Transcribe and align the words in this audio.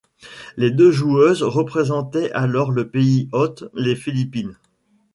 Les 0.57 0.71
deux 0.71 0.89
joueuses 0.89 1.43
représentaient 1.43 2.31
alors 2.31 2.71
le 2.71 2.89
pays 2.89 3.29
hôte, 3.33 3.65
les 3.75 3.95
Philippines. 3.95 4.57